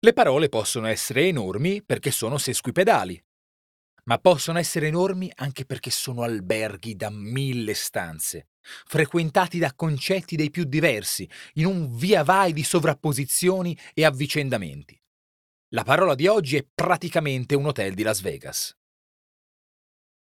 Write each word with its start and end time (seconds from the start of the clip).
Le 0.00 0.12
parole 0.12 0.48
possono 0.48 0.86
essere 0.86 1.26
enormi 1.26 1.82
perché 1.82 2.12
sono 2.12 2.38
sesquipedali, 2.38 3.20
ma 4.04 4.18
possono 4.18 4.60
essere 4.60 4.86
enormi 4.86 5.28
anche 5.34 5.64
perché 5.64 5.90
sono 5.90 6.22
alberghi 6.22 6.94
da 6.94 7.10
mille 7.10 7.74
stanze, 7.74 8.50
frequentati 8.60 9.58
da 9.58 9.74
concetti 9.74 10.36
dei 10.36 10.50
più 10.50 10.62
diversi, 10.62 11.28
in 11.54 11.66
un 11.66 11.96
via 11.96 12.22
vai 12.22 12.52
di 12.52 12.62
sovrapposizioni 12.62 13.76
e 13.92 14.04
avvicendamenti. 14.04 14.96
La 15.70 15.82
parola 15.82 16.14
di 16.14 16.28
oggi 16.28 16.56
è 16.56 16.64
praticamente 16.72 17.56
un 17.56 17.66
hotel 17.66 17.94
di 17.94 18.04
Las 18.04 18.20
Vegas. 18.20 18.76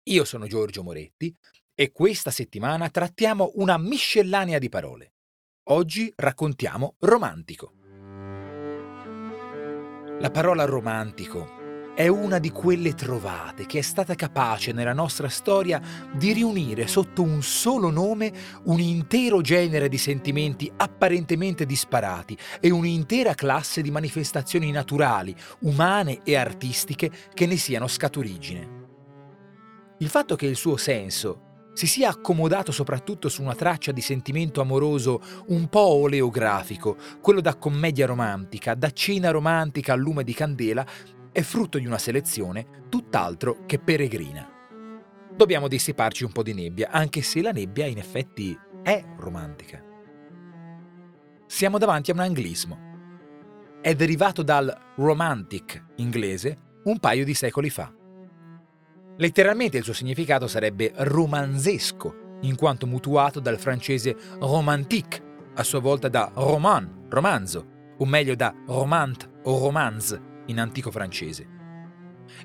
Io 0.04 0.24
sono 0.24 0.46
Giorgio 0.46 0.82
Moretti 0.82 1.36
e 1.74 1.92
questa 1.92 2.30
settimana 2.30 2.88
trattiamo 2.88 3.52
una 3.56 3.76
miscellanea 3.76 4.58
di 4.58 4.70
parole. 4.70 5.12
Oggi 5.64 6.10
raccontiamo 6.16 6.96
romantico. 7.00 7.74
La 10.20 10.30
parola 10.30 10.66
romantico 10.66 11.94
è 11.94 12.06
una 12.06 12.38
di 12.38 12.50
quelle 12.50 12.92
trovate 12.92 13.64
che 13.64 13.78
è 13.78 13.80
stata 13.80 14.14
capace 14.14 14.70
nella 14.70 14.92
nostra 14.92 15.30
storia 15.30 15.80
di 16.12 16.34
riunire 16.34 16.86
sotto 16.86 17.22
un 17.22 17.42
solo 17.42 17.88
nome 17.88 18.30
un 18.64 18.80
intero 18.80 19.40
genere 19.40 19.88
di 19.88 19.96
sentimenti 19.96 20.70
apparentemente 20.76 21.64
disparati 21.64 22.36
e 22.60 22.68
un'intera 22.68 23.32
classe 23.32 23.80
di 23.80 23.90
manifestazioni 23.90 24.70
naturali, 24.70 25.34
umane 25.60 26.20
e 26.22 26.36
artistiche 26.36 27.10
che 27.32 27.46
ne 27.46 27.56
siano 27.56 27.86
scaturigine. 27.86 28.78
Il 30.00 30.08
fatto 30.10 30.36
che 30.36 30.44
il 30.44 30.56
suo 30.56 30.76
senso 30.76 31.48
si 31.80 31.86
sia 31.86 32.10
accomodato 32.10 32.72
soprattutto 32.72 33.30
su 33.30 33.40
una 33.40 33.54
traccia 33.54 33.90
di 33.90 34.02
sentimento 34.02 34.60
amoroso 34.60 35.22
un 35.46 35.70
po' 35.70 35.86
oleografico, 35.86 36.98
quello 37.22 37.40
da 37.40 37.56
commedia 37.56 38.04
romantica, 38.04 38.74
da 38.74 38.90
cena 38.90 39.30
romantica 39.30 39.94
al 39.94 40.00
lume 40.00 40.22
di 40.22 40.34
candela, 40.34 40.84
è 41.32 41.40
frutto 41.40 41.78
di 41.78 41.86
una 41.86 41.96
selezione 41.96 42.84
tutt'altro 42.90 43.64
che 43.64 43.78
peregrina. 43.78 44.46
Dobbiamo 45.34 45.68
dissiparci 45.68 46.22
un 46.22 46.32
po' 46.32 46.42
di 46.42 46.52
nebbia, 46.52 46.90
anche 46.90 47.22
se 47.22 47.40
la 47.40 47.50
nebbia 47.50 47.86
in 47.86 47.96
effetti 47.96 48.54
è 48.82 49.02
romantica. 49.16 49.82
Siamo 51.46 51.78
davanti 51.78 52.10
a 52.10 52.14
un 52.14 52.20
anglismo. 52.20 52.78
È 53.80 53.94
derivato 53.94 54.42
dal 54.42 54.70
romantic 54.96 55.82
inglese 55.96 56.58
un 56.84 56.98
paio 56.98 57.24
di 57.24 57.32
secoli 57.32 57.70
fa. 57.70 57.90
Letteralmente 59.20 59.76
il 59.76 59.84
suo 59.84 59.92
significato 59.92 60.46
sarebbe 60.46 60.92
romanzesco, 60.94 62.38
in 62.40 62.56
quanto 62.56 62.86
mutuato 62.86 63.38
dal 63.38 63.58
francese 63.58 64.16
romantique, 64.38 65.50
a 65.56 65.62
sua 65.62 65.78
volta 65.78 66.08
da 66.08 66.30
roman, 66.34 67.04
romanzo, 67.10 67.66
o 67.98 68.06
meglio 68.06 68.34
da 68.34 68.54
romant 68.66 69.28
o 69.42 69.58
romance 69.58 70.18
in 70.46 70.58
antico 70.58 70.90
francese. 70.90 71.46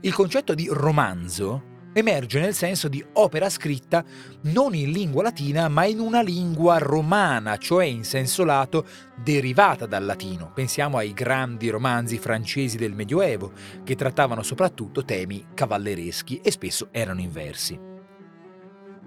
Il 0.02 0.14
concetto 0.14 0.54
di 0.54 0.68
romanzo 0.70 1.75
emerge 1.98 2.42
nel 2.42 2.54
senso 2.54 2.90
di 2.90 3.04
opera 3.14 3.50
scritta 3.50 4.04
non 4.42 4.76
in 4.76 4.92
lingua 4.92 5.24
latina 5.24 5.70
ma 5.70 5.86
in 5.86 6.00
una 6.00 6.22
lingua 6.22 6.78
romana, 6.78 7.56
cioè 7.56 7.86
in 7.86 8.04
senso 8.04 8.44
lato 8.44 8.86
derivata 9.16 9.86
dal 9.86 10.04
latino. 10.04 10.52
Pensiamo 10.54 10.98
ai 10.98 11.14
grandi 11.14 11.70
romanzi 11.70 12.18
francesi 12.18 12.76
del 12.76 12.94
Medioevo, 12.94 13.54
che 13.86 13.96
trattavano 13.96 14.44
soprattutto 14.44 15.06
temi 15.06 15.46
cavallereschi 15.54 16.42
e 16.44 16.52
spesso 16.52 16.90
erano 16.92 17.22
inversi. 17.22 17.80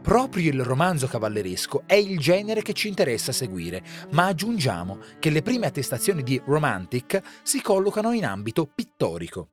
Proprio 0.00 0.48
il 0.48 0.62
romanzo 0.62 1.06
cavalleresco 1.06 1.82
è 1.84 1.94
il 1.94 2.18
genere 2.18 2.62
che 2.62 2.72
ci 2.72 2.88
interessa 2.88 3.32
seguire, 3.32 3.82
ma 4.12 4.26
aggiungiamo 4.26 4.98
che 5.18 5.28
le 5.28 5.42
prime 5.42 5.66
attestazioni 5.66 6.22
di 6.22 6.40
romantic 6.46 7.20
si 7.42 7.60
collocano 7.60 8.12
in 8.12 8.24
ambito 8.24 8.66
pittorico 8.66 9.50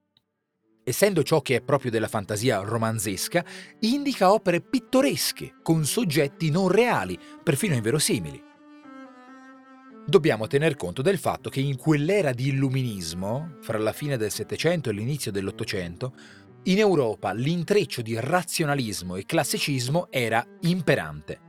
essendo 0.86 1.24
ciò 1.24 1.42
che 1.42 1.56
è 1.56 1.62
proprio 1.62 1.90
della 1.90 2.08
fantasia 2.08 2.60
romanzesca, 2.60 3.44
indica 3.80 4.32
opere 4.32 4.62
pittoresche 4.62 5.56
con 5.64 5.84
soggetti 5.84 6.52
non 6.52 6.70
reali, 6.70 7.20
perfino 7.44 7.74
inverosimili. 7.74 8.42
Dobbiamo 10.08 10.46
tener 10.46 10.76
conto 10.76 11.02
del 11.02 11.18
fatto 11.18 11.50
che 11.50 11.60
in 11.60 11.76
quell'era 11.76 12.32
di 12.32 12.50
illuminismo, 12.50 13.58
fra 13.62 13.80
la 13.80 13.92
fine 13.92 14.18
del 14.18 14.30
Settecento 14.30 14.92
e 14.92 14.94
l'inizio 14.94 15.32
dell'Ottocento, 15.32 16.14
in 16.66 16.78
Europa 16.78 17.34
l'intreccio 17.34 18.04
di 18.04 18.16
razionalismo 18.20 19.16
e 19.16 19.26
classicismo 19.26 20.08
era 20.12 20.46
imperante. 20.62 21.45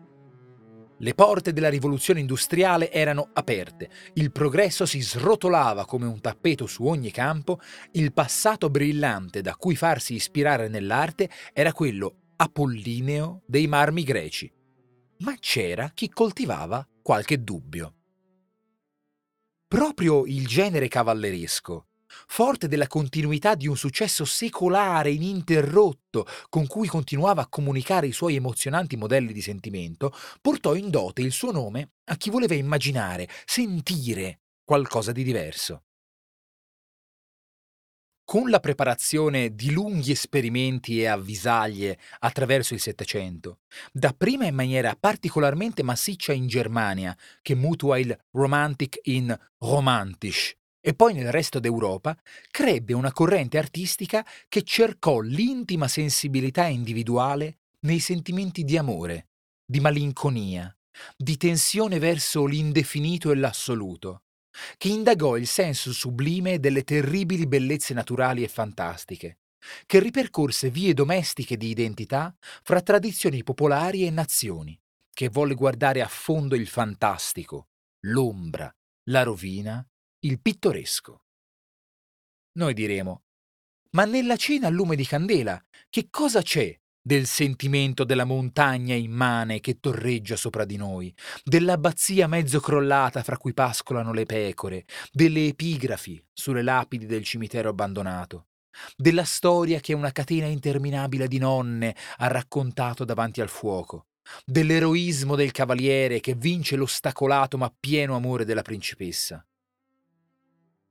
Le 0.99 1.15
porte 1.15 1.53
della 1.53 1.69
rivoluzione 1.69 2.21
industriale 2.21 2.91
erano 2.91 3.29
aperte, 3.35 3.91
il 4.15 4.33
progresso 4.33 4.87
si 4.87 5.01
srotolava 5.01 5.85
come 5.85 6.07
un 6.07 6.21
tappeto 6.21 6.67
su 6.67 6.85
ogni 6.85 7.11
campo, 7.11 7.61
il 7.93 8.15
passato 8.15 8.71
brillante 8.71 9.43
da 9.43 9.55
cui 9.57 9.77
farsi 9.77 10.15
ispirare 10.15 10.69
nell'arte 10.69 11.29
era 11.53 11.73
quello 11.73 12.33
apollineo 12.37 13.43
dei 13.47 13.67
marmi 13.67 14.05
greci. 14.05 14.51
Ma 15.19 15.35
c'era 15.39 15.91
chi 15.93 16.09
coltivava 16.09 16.87
qualche 17.03 17.43
dubbio. 17.43 17.95
Proprio 19.69 20.25
il 20.25 20.47
genere 20.47 20.89
cavalleresco, 20.89 21.87
forte 22.27 22.69
della 22.69 22.87
continuità 22.87 23.55
di 23.55 23.67
un 23.67 23.77
successo 23.77 24.25
secolare 24.25 25.11
ininterrotto 25.11 26.27
con 26.49 26.67
cui 26.67 26.89
continuava 26.89 27.43
a 27.43 27.49
comunicare 27.49 28.07
i 28.07 28.13
suoi 28.13 28.37
emozionanti 28.37 28.97
modelli 28.97 29.33
di 29.33 29.43
sentimento, 29.43 30.13
portò 30.41 30.75
in 30.75 30.91
dote 30.91 31.23
il 31.23 31.33
suo 31.33 31.53
nome 31.53 31.91
a 32.05 32.17
chi 32.17 32.31
voleva 32.31 32.55
immaginare, 32.55 33.29
sentire 33.45 34.41
qualcosa 34.65 35.13
di 35.13 35.23
diverso. 35.23 35.83
Con 38.29 38.51
la 38.51 38.59
preparazione 38.59 39.55
di 39.55 39.71
lunghi 39.71 40.11
esperimenti 40.11 41.01
e 41.01 41.07
avvisaglie 41.07 41.97
attraverso 42.19 42.75
il 42.75 42.81
Settecento, 42.81 43.61
dapprima 43.93 44.47
in 44.47 44.55
maniera 44.57 44.97
particolarmente 44.99 45.85
massiccia 45.85 46.33
in 46.33 46.49
Germania, 46.49 47.17
che 47.41 47.55
mutua 47.55 47.99
il 47.99 48.19
Romantic 48.33 48.99
in 49.05 49.33
Romantisch, 49.59 50.57
e 50.87 50.95
poi 50.95 51.15
nel 51.15 51.33
resto 51.33 51.59
d'Europa, 51.59 52.17
crebbe 52.49 52.93
una 52.93 53.11
corrente 53.11 53.59
artistica 53.59 54.25
che 54.47 54.63
cercò 54.63 55.19
l'intima 55.19 55.89
sensibilità 55.89 56.67
individuale 56.67 57.59
nei 57.81 57.99
sentimenti 57.99 58.63
di 58.63 58.77
amore, 58.77 59.31
di 59.65 59.81
malinconia, 59.81 60.73
di 61.17 61.37
tensione 61.37 61.99
verso 61.99 62.47
l'indefinito 62.47 63.33
e 63.33 63.35
l'assoluto, 63.35 64.23
che 64.79 64.87
indagò 64.87 65.37
il 65.37 65.49
senso 65.49 65.93
sublime 65.93 66.61
delle 66.61 66.85
terribili 66.85 67.49
bellezze 67.49 67.93
naturali 67.93 68.45
e 68.45 68.49
fantastiche, 68.49 69.39
che 69.87 69.99
ripercorse 69.99 70.71
vie 70.71 70.95
domestiche 70.95 71.57
di 71.57 71.69
identità 71.69 72.33
fra 72.63 72.81
tradizioni 72.81 73.43
popolari 73.43 74.07
e 74.07 74.11
nazioni, 74.11 74.81
che 75.13 75.31
volle 75.31 75.55
guardare 75.55 76.01
a 76.01 76.07
fondo 76.07 76.55
il 76.55 76.69
fantastico, 76.69 77.71
l'ombra, 78.03 78.73
la 79.09 79.25
rovina 79.25 79.85
il 80.27 80.41
pittoresco. 80.41 81.23
Noi 82.59 82.75
diremo, 82.75 83.23
ma 83.93 84.05
nella 84.05 84.37
cena 84.37 84.67
a 84.67 84.71
lume 84.71 84.97
di 84.97 85.07
candela, 85.07 85.63
che 85.89 86.09
cosa 86.11 86.43
c'è 86.43 86.77
del 87.01 87.27
sentimento 87.27 88.03
della 88.03 88.25
montagna 88.25 88.97
immane 88.97 89.61
che 89.61 89.79
torreggia 89.79 90.35
sopra 90.35 90.65
di 90.65 90.77
noi, 90.77 91.15
dell'abbazia 91.45 92.27
mezzo 92.27 92.59
crollata 92.59 93.23
fra 93.23 93.37
cui 93.39 93.55
pascolano 93.55 94.13
le 94.13 94.27
pecore, 94.27 94.85
delle 95.13 95.47
epigrafi 95.47 96.21
sulle 96.33 96.63
lapidi 96.63 97.07
del 97.07 97.23
cimitero 97.23 97.69
abbandonato, 97.69 98.49
della 98.97 99.25
storia 99.25 99.79
che 99.79 99.95
una 99.95 100.11
catena 100.11 100.47
interminabile 100.47 101.29
di 101.29 101.39
nonne 101.39 101.95
ha 102.17 102.27
raccontato 102.27 103.05
davanti 103.05 103.41
al 103.41 103.49
fuoco, 103.49 104.07
dell'eroismo 104.45 105.37
del 105.37 105.53
cavaliere 105.53 106.19
che 106.19 106.35
vince 106.35 106.75
l'ostacolato 106.75 107.57
ma 107.57 107.73
pieno 107.79 108.17
amore 108.17 108.45
della 108.45 108.63
principessa. 108.63 109.47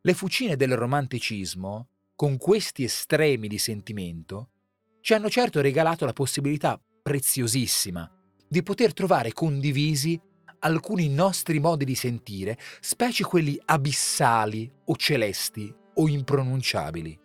Le 0.06 0.14
fucine 0.14 0.56
del 0.56 0.78
romanticismo, 0.78 1.88
con 2.16 2.38
questi 2.38 2.84
estremi 2.84 3.48
di 3.48 3.58
sentimento, 3.58 4.50
ci 5.02 5.16
hanno 5.16 5.32
certo 5.32 5.62
regalato 5.62 6.06
la 6.06 6.14
possibilità 6.14 6.80
preziosissima 7.02 8.08
di 8.48 8.62
poter 8.62 8.94
trovare 8.94 9.34
condivisi 9.34 10.22
alcuni 10.60 11.10
nostri 11.10 11.60
modi 11.60 11.86
di 11.86 11.96
sentire, 11.96 12.56
specie 12.82 13.24
quelli 13.24 13.60
abissali 13.66 14.72
o 14.86 14.96
celesti 14.96 15.74
o 15.96 16.08
impronunciabili. 16.08 17.20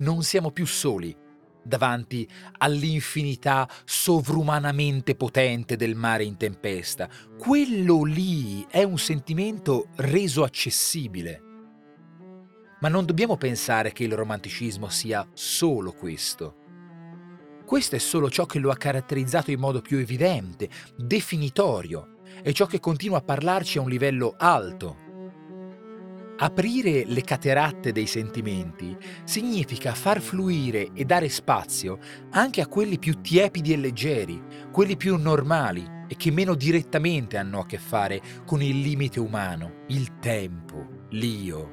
Non 0.00 0.22
siamo 0.22 0.50
più 0.50 0.66
soli 0.66 1.16
davanti 1.64 2.28
all'infinità 2.58 3.68
sovrumanamente 3.84 5.14
potente 5.14 5.76
del 5.76 5.94
mare 5.94 6.24
in 6.24 6.36
tempesta. 6.36 7.08
Quello 7.38 8.04
lì 8.04 8.64
è 8.68 8.82
un 8.82 8.98
sentimento 8.98 9.88
reso 9.96 10.44
accessibile. 10.44 11.42
Ma 12.80 12.88
non 12.88 13.06
dobbiamo 13.06 13.36
pensare 13.36 13.92
che 13.92 14.04
il 14.04 14.12
romanticismo 14.12 14.88
sia 14.88 15.26
solo 15.32 15.92
questo. 15.92 16.56
Questo 17.64 17.96
è 17.96 17.98
solo 17.98 18.28
ciò 18.28 18.44
che 18.44 18.58
lo 18.58 18.70
ha 18.70 18.76
caratterizzato 18.76 19.50
in 19.50 19.58
modo 19.58 19.80
più 19.80 19.96
evidente, 19.96 20.68
definitorio, 20.96 22.18
e 22.42 22.52
ciò 22.52 22.66
che 22.66 22.80
continua 22.80 23.18
a 23.18 23.22
parlarci 23.22 23.78
a 23.78 23.80
un 23.80 23.88
livello 23.88 24.34
alto. 24.36 25.03
Aprire 26.44 27.04
le 27.06 27.22
cateratte 27.22 27.90
dei 27.90 28.06
sentimenti 28.06 28.94
significa 29.24 29.94
far 29.94 30.20
fluire 30.20 30.90
e 30.92 31.06
dare 31.06 31.30
spazio 31.30 31.98
anche 32.32 32.60
a 32.60 32.66
quelli 32.66 32.98
più 32.98 33.22
tiepidi 33.22 33.72
e 33.72 33.78
leggeri, 33.78 34.42
quelli 34.70 34.98
più 34.98 35.16
normali 35.16 36.02
e 36.06 36.16
che 36.16 36.30
meno 36.30 36.54
direttamente 36.54 37.38
hanno 37.38 37.60
a 37.60 37.66
che 37.66 37.78
fare 37.78 38.20
con 38.44 38.60
il 38.60 38.78
limite 38.78 39.20
umano, 39.20 39.84
il 39.86 40.18
tempo, 40.18 41.06
l'io. 41.12 41.72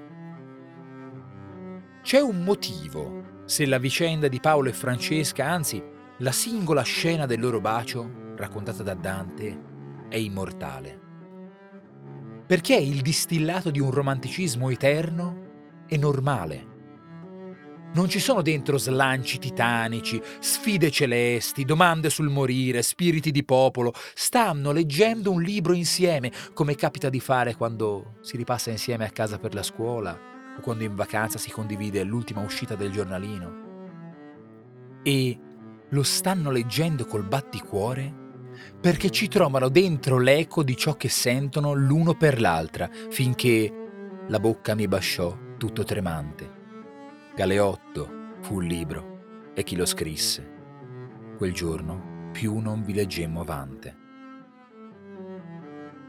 C'è 2.01 2.21
un 2.21 2.41
motivo 2.41 3.41
se 3.43 3.65
la 3.65 3.77
vicenda 3.77 4.29
di 4.29 4.39
Paolo 4.39 4.69
e 4.69 4.73
Francesca, 4.73 5.49
anzi 5.49 5.83
la 6.19 6.31
singola 6.31 6.83
scena 6.83 7.25
del 7.25 7.41
loro 7.41 7.59
bacio, 7.59 8.35
raccontata 8.37 8.83
da 8.83 8.93
Dante, 8.93 9.63
è 10.07 10.15
immortale. 10.15 11.10
Perché 12.51 12.75
è 12.75 12.81
il 12.81 12.99
distillato 12.99 13.71
di 13.71 13.79
un 13.79 13.91
romanticismo 13.91 14.69
eterno 14.69 15.85
e 15.87 15.95
normale. 15.95 16.67
Non 17.93 18.09
ci 18.09 18.19
sono 18.19 18.41
dentro 18.41 18.77
slanci 18.77 19.39
titanici, 19.39 20.21
sfide 20.41 20.91
celesti, 20.91 21.63
domande 21.63 22.09
sul 22.09 22.27
morire, 22.27 22.81
spiriti 22.81 23.31
di 23.31 23.45
popolo. 23.45 23.93
Stanno 24.13 24.73
leggendo 24.73 25.31
un 25.31 25.41
libro 25.41 25.71
insieme, 25.71 26.29
come 26.53 26.75
capita 26.75 27.07
di 27.07 27.21
fare 27.21 27.55
quando 27.55 28.17
si 28.19 28.35
ripassa 28.35 28.69
insieme 28.69 29.05
a 29.05 29.11
casa 29.11 29.39
per 29.39 29.53
la 29.53 29.63
scuola 29.63 30.11
o 30.57 30.59
quando 30.59 30.83
in 30.83 30.93
vacanza 30.93 31.37
si 31.37 31.51
condivide 31.51 32.03
l'ultima 32.03 32.41
uscita 32.41 32.75
del 32.75 32.91
giornalino. 32.91 34.99
E 35.03 35.39
lo 35.87 36.03
stanno 36.03 36.51
leggendo 36.51 37.05
col 37.05 37.23
batticuore 37.23 38.20
perché 38.79 39.09
ci 39.09 39.27
trovano 39.27 39.69
dentro 39.69 40.17
l'eco 40.17 40.63
di 40.63 40.75
ciò 40.75 40.95
che 40.95 41.09
sentono 41.09 41.73
l'uno 41.73 42.15
per 42.15 42.39
l'altra, 42.39 42.89
finché 43.09 43.71
la 44.27 44.39
bocca 44.39 44.75
mi 44.75 44.87
basciò 44.87 45.37
tutto 45.57 45.83
tremante. 45.83 46.59
Galeotto 47.35 48.09
fu 48.41 48.61
il 48.61 48.67
libro 48.67 49.51
e 49.53 49.63
chi 49.63 49.75
lo 49.75 49.85
scrisse. 49.85 50.49
Quel 51.37 51.53
giorno 51.53 52.29
più 52.31 52.57
non 52.59 52.83
vi 52.83 52.93
leggemmo 52.93 53.41
avante. 53.41 53.99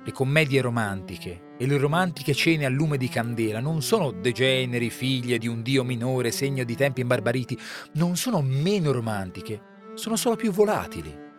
Le 0.04 0.12
commedie 0.12 0.60
romantiche 0.60 1.54
e 1.56 1.66
le 1.66 1.76
romantiche 1.76 2.34
cene 2.34 2.64
a 2.64 2.68
lume 2.68 2.96
di 2.96 3.08
candela 3.08 3.60
non 3.60 3.82
sono 3.82 4.10
degeneri 4.10 4.90
figlie 4.90 5.38
di 5.38 5.46
un 5.46 5.62
dio 5.62 5.84
minore 5.84 6.32
segno 6.32 6.64
di 6.64 6.74
tempi 6.74 7.02
imbarbariti, 7.02 7.56
non 7.92 8.16
sono 8.16 8.42
meno 8.42 8.90
romantiche, 8.90 9.60
sono 9.94 10.16
solo 10.16 10.34
più 10.34 10.50
volatili. 10.50 11.30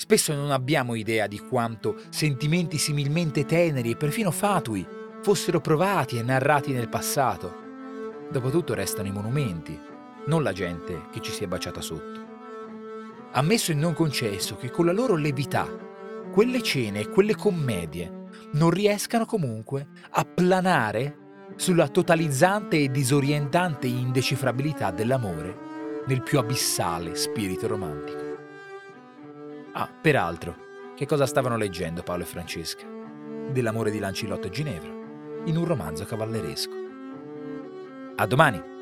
Spesso 0.00 0.32
non 0.32 0.52
abbiamo 0.52 0.94
idea 0.94 1.26
di 1.26 1.40
quanto 1.40 1.96
sentimenti 2.10 2.78
similmente 2.78 3.44
teneri 3.44 3.90
e 3.90 3.96
perfino 3.96 4.30
fatui 4.30 4.86
fossero 5.22 5.60
provati 5.60 6.16
e 6.16 6.22
narrati 6.22 6.72
nel 6.72 6.88
passato. 6.88 7.52
Dopotutto 8.30 8.74
restano 8.74 9.08
i 9.08 9.10
monumenti, 9.10 9.76
non 10.26 10.44
la 10.44 10.52
gente 10.52 11.06
che 11.10 11.20
ci 11.20 11.32
si 11.32 11.42
è 11.42 11.48
baciata 11.48 11.80
sotto. 11.80 12.20
Ammesso 13.32 13.72
e 13.72 13.74
non 13.74 13.92
concesso 13.92 14.54
che 14.54 14.70
con 14.70 14.86
la 14.86 14.92
loro 14.92 15.16
levità 15.16 15.66
quelle 16.30 16.62
cene 16.62 17.00
e 17.00 17.08
quelle 17.08 17.34
commedie 17.34 18.28
non 18.52 18.70
riescano 18.70 19.26
comunque 19.26 19.88
a 20.10 20.24
planare 20.24 21.16
sulla 21.56 21.88
totalizzante 21.88 22.78
e 22.78 22.92
disorientante 22.92 23.88
indecifrabilità 23.88 24.92
dell'amore 24.92 25.56
nel 26.06 26.22
più 26.22 26.38
abissale 26.38 27.16
spirito 27.16 27.66
romantico. 27.66 28.27
Ah, 29.80 29.88
peraltro, 29.88 30.56
che 30.96 31.06
cosa 31.06 31.24
stavano 31.24 31.56
leggendo 31.56 32.02
Paolo 32.02 32.24
e 32.24 32.26
Francesca? 32.26 32.84
Dell'amore 33.52 33.92
di 33.92 34.00
Lancilotto 34.00 34.48
e 34.48 34.50
Ginevra, 34.50 34.90
in 35.44 35.56
un 35.56 35.64
romanzo 35.64 36.04
cavalleresco. 36.04 36.74
A 38.16 38.26
domani! 38.26 38.77